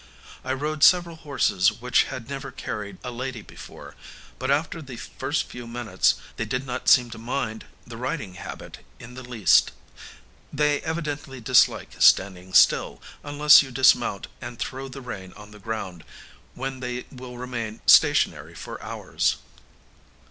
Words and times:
I 0.43 0.51
rode 0.53 0.81
several 0.83 1.15
horses 1.17 1.73
which 1.73 2.05
had 2.05 2.27
never 2.27 2.51
carried 2.51 2.97
a 3.03 3.11
lady 3.11 3.43
before; 3.43 3.93
but 4.39 4.49
after 4.49 4.81
the 4.81 4.97
first 4.97 5.45
few 5.47 5.67
minutes 5.67 6.15
they 6.37 6.45
did 6.45 6.65
not 6.65 6.89
seem 6.89 7.11
to 7.11 7.19
mind 7.19 7.65
the 7.85 7.97
riding 7.97 8.33
habit 8.33 8.79
in 8.97 9.13
the 9.13 9.21
least. 9.21 9.69
They 10.51 10.81
evidently 10.81 11.39
dislike 11.39 11.97
standing 11.99 12.55
still, 12.55 12.99
unless 13.23 13.61
you 13.61 13.69
dismount 13.69 14.25
and 14.41 14.57
throw 14.57 14.87
the 14.87 15.01
rein 15.01 15.33
on 15.33 15.51
the 15.51 15.59
ground, 15.59 16.03
when 16.55 16.79
they 16.79 17.05
will 17.11 17.37
remain 17.37 17.81
stationary 17.85 18.55
for 18.55 18.81
hours. 18.81 19.35